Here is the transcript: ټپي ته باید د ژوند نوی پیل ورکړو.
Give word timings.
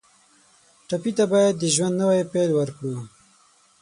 ټپي 0.87 1.11
ته 1.17 1.25
باید 1.33 1.53
د 1.59 1.63
ژوند 1.75 1.95
نوی 2.01 2.21
پیل 2.33 2.51
ورکړو. 2.55 2.95